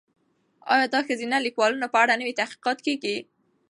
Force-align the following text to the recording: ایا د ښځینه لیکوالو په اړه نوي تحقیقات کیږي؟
ایا 0.73 0.85
د 0.93 0.95
ښځینه 1.07 1.37
لیکوالو 1.45 1.91
په 1.93 1.97
اړه 2.03 2.19
نوي 2.21 2.33
تحقیقات 2.39 2.77
کیږي؟ 2.85 3.15